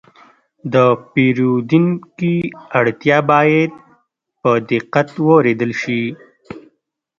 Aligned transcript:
د 0.73 0.75
پیرودونکي 1.13 2.35
اړتیا 2.79 3.17
باید 3.31 3.71
په 4.41 4.51
دقت 4.71 5.07
واورېدل 5.25 5.71
شي. 5.81 6.03